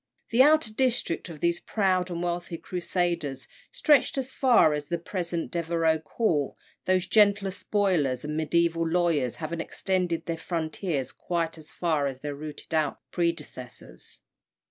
The 0.31 0.41
outer 0.41 0.73
district 0.73 1.29
of 1.29 1.41
these 1.41 1.59
proud 1.59 2.09
and 2.09 2.23
wealthy 2.23 2.57
Crusaders 2.57 3.47
stretched 3.71 4.17
as 4.17 4.33
far 4.33 4.73
as 4.73 4.87
the 4.87 4.97
present 4.97 5.51
Devereux 5.51 5.99
Court; 5.99 6.57
those 6.85 7.05
gentler 7.05 7.51
spoilers, 7.51 8.23
the 8.23 8.27
mediæval 8.29 8.91
lawyers, 8.91 9.35
having 9.35 9.61
extended 9.61 10.25
their 10.25 10.37
frontiers 10.37 11.11
quite 11.11 11.55
as 11.59 11.71
far 11.71 12.07
as 12.07 12.21
their 12.21 12.33
rooted 12.33 12.73
out 12.73 12.99
predecessors. 13.11 14.21